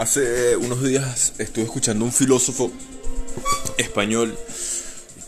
[0.00, 2.72] Hace unos días estuve escuchando un filósofo
[3.76, 4.34] español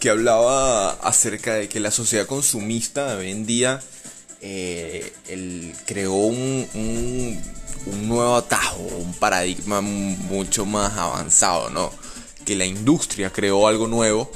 [0.01, 3.83] que hablaba acerca de que la sociedad consumista hoy en día
[4.41, 5.13] eh,
[5.85, 11.93] creó un, un, nuevo atajo, un paradigma mucho más avanzado, ¿no?
[12.47, 14.33] Que la industria creó algo nuevo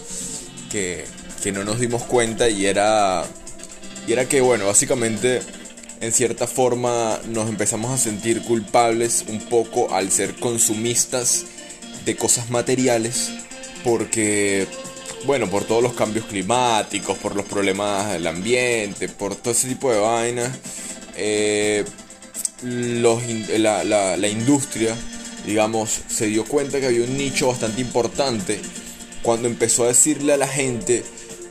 [0.70, 1.06] que,
[1.42, 3.24] que no nos dimos cuenta y era,
[4.06, 5.40] y era que, bueno, básicamente
[6.00, 11.44] en cierta forma nos empezamos a sentir culpables un poco al ser consumistas
[12.04, 13.30] de cosas materiales
[13.84, 14.66] porque
[15.24, 19.92] bueno por todos los cambios climáticos por los problemas del ambiente por todo ese tipo
[19.92, 20.50] de vainas
[21.16, 21.84] eh,
[22.62, 24.94] la, la industria
[25.46, 28.60] digamos se dio cuenta que había un nicho bastante importante
[29.22, 31.04] cuando empezó a decirle a la gente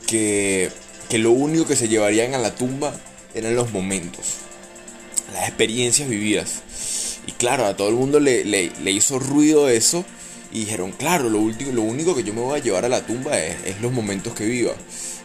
[0.06, 0.70] que,
[1.10, 2.94] que lo único que se llevarían a la tumba
[3.36, 4.36] eran los momentos,
[5.32, 6.62] las experiencias vividas.
[7.26, 10.04] Y claro, a todo el mundo le, le, hizo ruido eso
[10.52, 13.04] y dijeron, claro, lo, último, lo único que yo me voy a llevar a la
[13.04, 14.72] tumba es, los momentos que viva.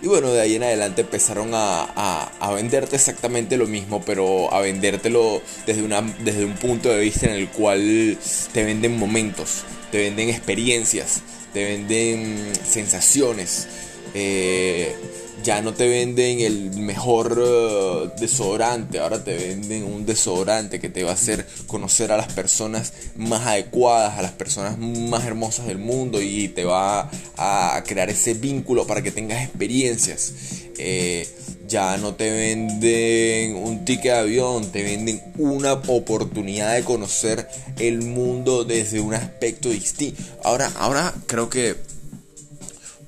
[0.01, 4.59] Y bueno, de ahí en adelante empezaron a, a, venderte exactamente lo mismo, pero a
[4.59, 8.17] vendértelo desde, una, desde un punto de vista en el cual
[8.51, 11.21] te venden momentos, te venden experiencias,
[11.53, 13.67] te venden sensaciones.
[14.15, 14.95] Eh,
[15.43, 21.03] ya no te venden el mejor uh, desodorante, ahora te venden un desodorante que te
[21.03, 25.77] va a hacer conocer a las personas más adecuadas, a las personas más hermosas del
[25.77, 30.33] mundo y te va a crear ese vínculo para que tengas experiencias.
[30.77, 31.27] Eh,
[31.67, 37.47] ya no te venden un ticket de avión, te venden una oportunidad de conocer
[37.77, 40.21] el mundo desde un aspecto distinto.
[40.43, 41.75] Ahora, ahora creo que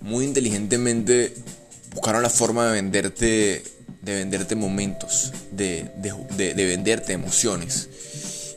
[0.01, 1.33] muy inteligentemente
[1.93, 3.63] buscaron la forma de venderte,
[4.01, 5.89] de venderte momentos, de,
[6.37, 7.89] venderte emociones.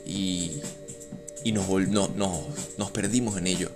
[0.07, 0.53] Y,
[1.45, 3.71] y nos, nos perdimos en ello.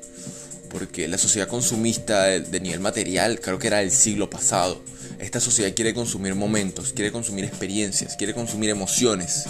[0.70, 4.82] Porque la sociedad consumista de, nivel material creo que era del siglo pasado.
[5.18, 9.44] Esta sociedad quiere consumir momentos, quiere consumir experiencias, quiere consumir emociones.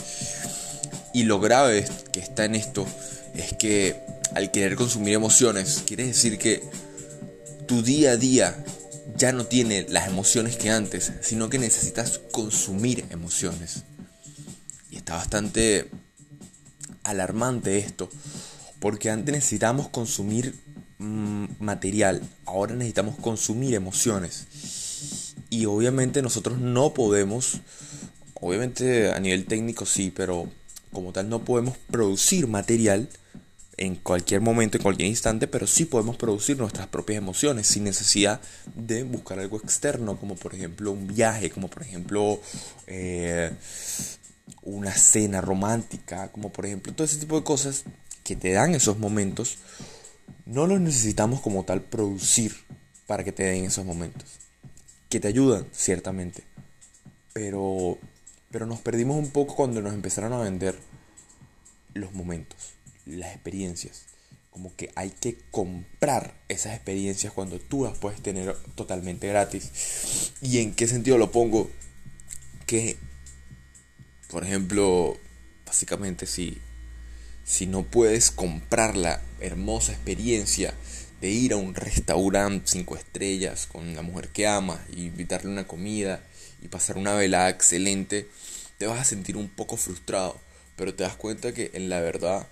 [1.13, 2.87] Y lo grave que está en esto
[3.35, 3.97] es que
[4.35, 6.63] al querer consumir emociones, quiere decir que
[7.67, 8.65] tu día a día
[9.21, 13.85] ya no tiene las emociones que antes, sino que necesitas consumir emociones.
[14.91, 15.91] Y está bastante
[17.05, 18.09] alarmante esto,
[18.79, 20.59] porque antes necesitábamos consumir
[20.97, 24.47] mm, material, ahora necesitamos consumir emociones.
[25.51, 27.61] Y obviamente nosotros no podemos,
[28.41, 30.51] obviamente a nivel técnico sí, pero
[30.95, 33.11] como tal no podemos producir material
[33.81, 38.43] en cualquier momento, en cualquier instante, pero sí podemos producir nuestras propias emociones sin necesidad
[38.75, 42.39] de buscar algo externo, como por ejemplo un viaje, como por ejemplo
[42.87, 43.51] eh,
[44.63, 47.85] una cena romántica, como por ejemplo todo ese tipo de cosas
[48.23, 49.57] que te dan esos momentos,
[50.45, 52.55] no los necesitamos como tal producir
[53.07, 54.29] para que te den esos momentos,
[55.09, 56.45] que te ayudan ciertamente,
[57.33, 57.97] pero,
[58.51, 60.79] pero nos perdimos un poco cuando nos empezaron a vender
[61.95, 62.75] los momentos
[63.19, 64.07] las experiencias.
[64.51, 70.33] Como que hay que comprar esas experiencias cuando tú las puedes tener totalmente gratis.
[70.43, 71.71] ¿Y en qué sentido lo pongo?
[72.67, 72.97] Que,
[74.29, 75.17] por ejemplo,
[75.65, 76.59] básicamente si,
[77.45, 80.75] si no puedes comprar la hermosa experiencia
[81.21, 85.67] de ir a un restaurante cinco estrellas con la mujer que amas y invitarle una
[85.67, 86.23] comida
[86.63, 88.29] y pasar una velada excelente,
[88.79, 90.41] te vas a sentir un poco frustrado,
[90.77, 92.49] pero te das cuenta que en la verdad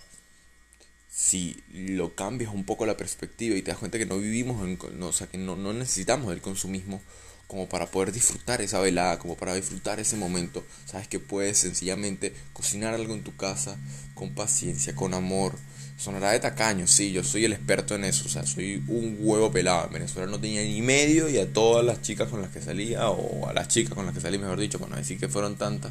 [1.11, 4.79] si lo cambias un poco la perspectiva y te das cuenta que no vivimos, en,
[4.99, 7.01] no, o sea, que no, no necesitamos del consumismo
[7.49, 10.65] como para poder disfrutar esa velada, como para disfrutar ese momento.
[10.85, 13.77] Sabes que puedes sencillamente cocinar algo en tu casa
[14.15, 15.57] con paciencia, con amor.
[15.97, 19.51] Sonará de tacaño, sí, yo soy el experto en eso, o sea, soy un huevo
[19.51, 19.87] pelado.
[19.87, 23.09] En Venezuela no tenía ni medio y a todas las chicas con las que salía,
[23.09, 25.57] o a las chicas con las que salí, mejor dicho, para no decir que fueron
[25.57, 25.91] tantas,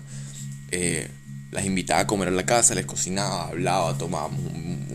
[0.71, 1.09] eh,
[1.51, 4.39] las invitaba a comer a la casa, les cocinaba, hablaba, tomábamos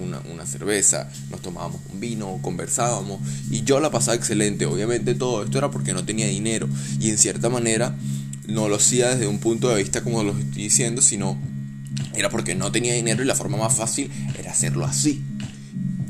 [0.02, 3.20] una, una, cerveza, nos tomábamos un vino, conversábamos
[3.50, 4.66] y yo la pasaba excelente.
[4.66, 6.68] Obviamente todo esto era porque no tenía dinero
[7.00, 7.96] y en cierta manera
[8.46, 11.38] no lo hacía desde un punto de vista como lo estoy diciendo, sino
[12.14, 15.22] era porque no tenía dinero y la forma más fácil era hacerlo así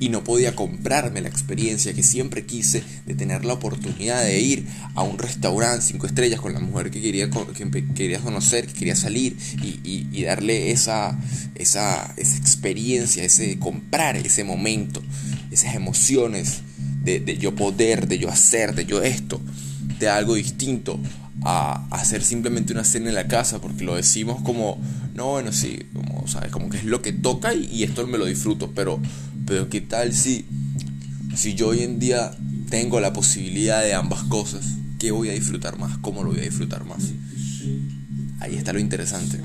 [0.02, 4.66] y no podía comprarme la experiencia que siempre quise de tener la oportunidad de ir
[4.96, 8.96] a un restaurante cinco estrellas con la mujer que quería, que quería conocer, que quería
[8.96, 11.16] salir y, darle esa,
[11.54, 15.00] esa, esa, experiencia, ese comprar ese momento,
[15.52, 16.62] esas emociones
[17.04, 19.40] de, de yo poder, de yo hacer, de yo esto,
[20.00, 20.98] de algo distinto
[21.44, 24.80] a hacer simplemente una cena en la casa, porque lo decimos como
[25.14, 26.50] no, bueno, sí, como, ¿sabes?
[26.50, 29.00] Como que es lo que toca y, esto me lo disfruto, pero,
[29.46, 30.44] pero ¿qué tal si,
[31.36, 32.32] si yo hoy en día
[32.70, 34.64] tengo la posibilidad de ambas cosas?
[34.98, 35.98] ¿Qué voy a disfrutar más?
[35.98, 37.12] ¿Cómo lo voy a disfrutar más?
[38.40, 39.40] Ahí está lo interesante.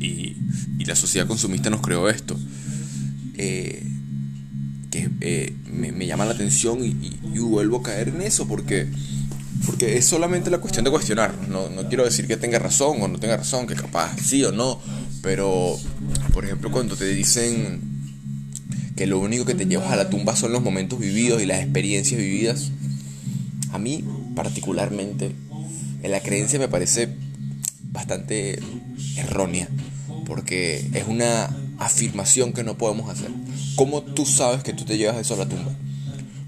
[0.00, 0.36] Y,
[0.78, 2.38] y la sociedad consumista nos creó esto.
[3.36, 3.82] Eh,
[4.90, 8.86] que eh, me, llama la atención y, vuelvo a caer en eso porque,
[9.66, 11.34] porque es solamente la cuestión de cuestionar.
[11.48, 14.52] No, no quiero decir que tenga razón o no tenga razón, que capaz sí o
[14.52, 14.80] no,
[15.22, 15.78] pero
[16.32, 17.80] por ejemplo cuando te dicen
[19.02, 21.58] que lo único que te llevas a la tumba son los momentos vividos y las
[21.58, 22.70] experiencias vividas,
[23.72, 24.04] a mí
[24.36, 25.32] particularmente
[26.04, 27.08] la creencia me parece
[27.90, 28.60] bastante
[29.16, 29.68] errónea,
[30.24, 33.32] porque es una afirmación que no podemos hacer.
[33.74, 35.72] ¿Cómo tú sabes que tú te llevas eso a la tumba?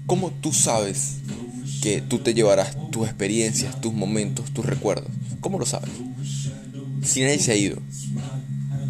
[0.05, 1.15] ¿Cómo tú sabes
[1.81, 5.11] que tú te llevarás tus experiencias, tus momentos, tus recuerdos?
[5.41, 5.91] ¿Cómo lo sabes?
[7.03, 7.81] Si nadie se ha ido,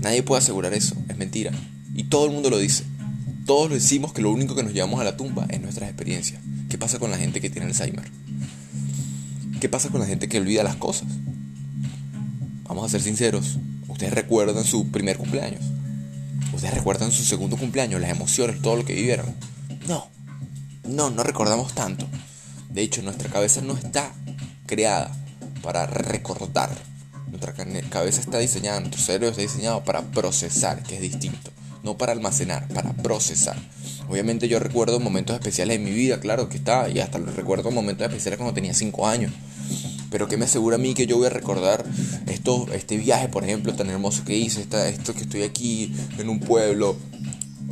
[0.04, 1.52] nadie puede asegurar eso, es mentira.
[1.96, 2.84] Y todo el mundo lo dice.
[3.46, 6.42] Todos decimos que lo único que nos llevamos a la tumba es nuestras experiencias.
[6.68, 8.10] ¿Qué pasa con la gente que tiene Alzheimer?
[9.62, 11.08] ¿Qué pasa con la gente que olvida las cosas?
[12.64, 13.60] Vamos a ser sinceros.
[13.88, 15.62] Ustedes recuerdan su primer cumpleaños.
[16.54, 19.28] ¿Ustedes recuerdan su segundo cumpleaños, las emociones, todo lo que vivieron?
[19.88, 20.08] No,
[20.88, 22.08] no, no recordamos tanto.
[22.72, 24.12] De hecho, nuestra cabeza no está
[24.66, 25.16] creada
[25.62, 26.76] para recordar.
[27.30, 27.54] Nuestra
[27.92, 31.52] cabeza está diseñada, nuestro cerebro está diseñado para procesar, que es distinto.
[31.86, 33.56] No para almacenar, para procesar.
[34.10, 38.08] Obviamente yo recuerdo momentos especiales en mi vida, claro que está, y hasta recuerdo momentos
[38.08, 39.32] especiales cuando tenía 5 años.
[40.10, 41.86] Pero que me asegura a mí que yo voy a recordar
[42.26, 46.30] esto, este viaje, por ejemplo, tan hermoso que hice, esta, esto que estoy aquí en
[46.30, 46.96] un pueblo,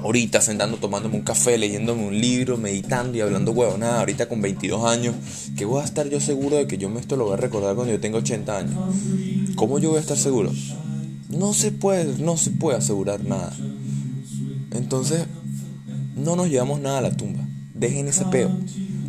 [0.03, 4.85] ahorita sentando, tomándome un café, leyéndome un libro, meditando y hablando nada ahorita con 22
[4.85, 5.15] años,
[5.57, 7.91] que voy a estar yo seguro de que yo esto lo voy a recordar cuando
[7.91, 8.75] yo tenga 80 años.
[9.55, 10.51] ¿Cómo yo voy a estar seguro?
[11.29, 13.51] No se puede, no se puede asegurar nada.
[14.73, 15.25] Entonces,
[16.15, 17.47] no nos llevamos nada a la tumba.
[17.73, 18.49] Dejen ese peo.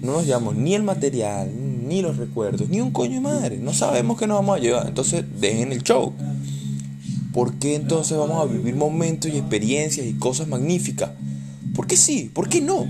[0.02, 1.50] No nos llevamos ni el material,
[1.88, 3.58] ni los recuerdos, ni un coño de madre.
[3.58, 4.86] No sabemos qué nos vamos a llevar.
[4.86, 6.12] Entonces, dejen el show.
[7.32, 11.10] ¿Por qué entonces vamos a vivir momentos y experiencias y cosas magníficas?
[11.74, 12.30] ¿Por qué sí?
[12.32, 12.86] ¿Por qué no?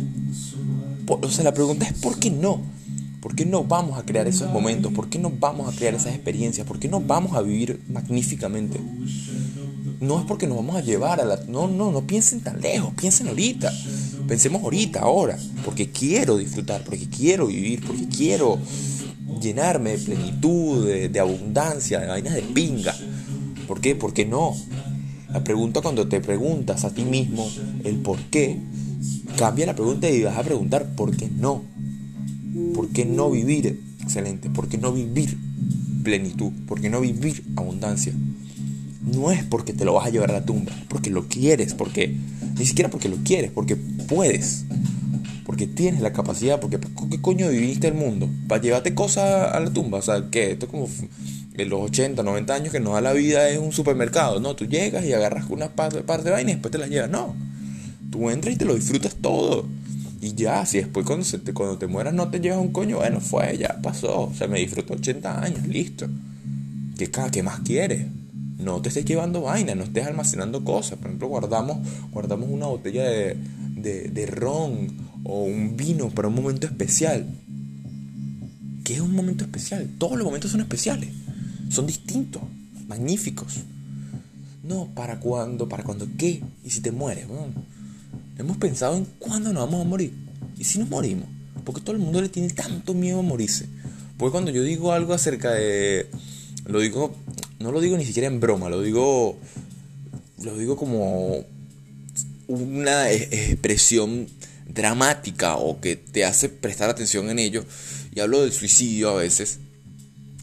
[1.06, 2.61] o sea, la pregunta es ¿por qué no?
[3.20, 4.93] ¿Por qué no vamos a crear esos momentos?
[4.93, 6.67] ¿Por qué no vamos a crear esas experiencias?
[6.67, 8.79] ¿Por qué no vamos a vivir magníficamente?
[10.05, 11.37] No es porque nos vamos a llevar a la...
[11.49, 13.73] No, no, no piensen tan lejos, piensen ahorita.
[14.29, 18.59] Pensemos ahorita, ahora, porque quiero disfrutar, porque quiero vivir, porque quiero
[19.41, 22.95] llenarme de plenitud, de, abundancia, de vainas de pinga.
[23.67, 23.95] ¿Por qué?
[23.95, 24.55] Porque no.
[25.33, 27.51] La pregunta cuando te preguntas a ti mismo
[27.83, 28.61] el por qué,
[29.39, 31.62] cambia la pregunta y vas a preguntar por qué no.
[32.75, 34.51] ¿Por qué no vivir excelente?
[34.51, 35.37] ¿Por qué no vivir
[36.03, 36.53] plenitud?
[36.67, 38.12] ¿Por qué no vivir abundancia?
[39.05, 42.17] No es porque te lo vas a llevar a la tumba, porque lo quieres, porque
[42.59, 44.65] ni siquiera porque lo quieres, porque puedes.
[45.45, 46.79] Porque tienes la capacidad, porque
[47.11, 48.31] ¿qué coño viviste el mundo?
[48.49, 49.99] Para llevarte cosas a la tumba.
[49.99, 50.89] O sea, que esto es como
[51.55, 54.41] en los 80, 90 años que nos da la vida es un supermercado.
[54.41, 57.11] No, tú llegas y agarras una par, de vainas y después te las llevas.
[57.11, 57.35] No.
[58.11, 59.67] Tú entras y te lo disfrutas todo.
[60.23, 63.21] Y ya, si después cuando, te, cuando te mueras no te llevas un coño, bueno,
[63.21, 64.23] fue, ya pasó.
[64.23, 66.09] O sea, me disfrutó 80 años, listo.
[66.97, 68.06] ¿Qué, qué más quieres?
[68.59, 70.99] No te estés llevando vaina, no estés almacenando cosas.
[70.99, 71.79] Por ejemplo, guardamos,
[72.12, 73.37] guardamos una botella de,
[73.77, 74.89] de, ron
[75.25, 77.27] o un vino para un momento especial.
[78.84, 79.89] ¿Qué es un momento especial?
[79.99, 81.11] Todos los momentos son especiales.
[81.70, 82.43] Son distintos,
[82.87, 83.61] magníficos.
[84.63, 85.69] No, ¿para cuándo?
[85.69, 86.43] ¿Para cuándo qué?
[86.65, 87.27] ¿Y si te mueres?
[88.39, 90.13] hemos pensado en cuándo nos vamos a morir.
[90.58, 91.29] ¿Y si nos morimos?
[91.65, 93.67] Porque todo el mundo le tiene tanto miedo a morirse.
[94.17, 96.08] Porque cuando yo digo algo acerca de...
[96.67, 97.15] Lo digo
[97.58, 99.39] no lo digo ni siquiera en broma, lo digo,
[100.43, 101.44] lo digo como
[102.49, 104.29] una e-, expresión
[104.69, 107.65] dramática o que te hace prestar atención en ello.
[108.15, 109.58] Y hablo del suicidio a veces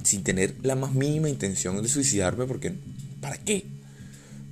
[0.04, 2.74] sin tener la más mínima intención de suicidarme porque
[3.20, 3.66] ¿para qué?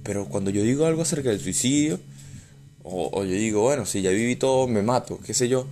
[0.03, 1.99] Pero cuando yo digo algo acerca del suicidio
[2.83, 5.67] o, o yo digo, bueno, si ya viví todo, me mato, qué sé yo,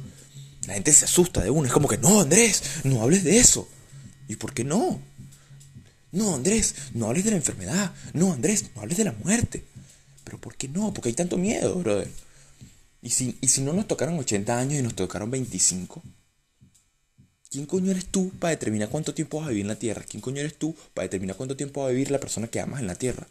[0.67, 3.69] la gente se asusta de uno, es como que no, Andrés, no hables de eso.
[4.27, 4.99] ¿Y por qué no?
[6.17, 7.93] No, Andrés, no hables de la enfermedad.
[8.13, 9.63] No, Andrés, no hables de la muerte.
[10.23, 10.91] Pero ¿por qué no?
[10.91, 12.09] Porque hay tanto miedo, brother.
[13.03, 16.01] ¿Y si, y si no nos tocaron 80 años y nos tocaron 25?
[17.51, 20.03] ¿Quién coño eres tú para determinar cuánto tiempo vas a vivir en la Tierra?
[20.09, 22.79] ¿Quién coño eres tú para determinar cuánto tiempo va a vivir la persona que amas
[22.79, 23.27] en la Tierra?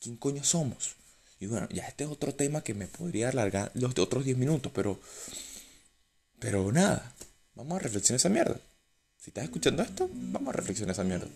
[0.00, 0.96] ¿Quién coño somos?
[1.40, 4.72] Y bueno, ya este es otro tema que me podría alargar los otros 10 minutos,
[4.74, 4.98] pero...
[6.38, 7.14] Pero nada,
[7.54, 8.58] vamos a reflexionar esa mierda.
[9.18, 11.28] Si estás escuchando esto, vamos a reflexionar esa mierda.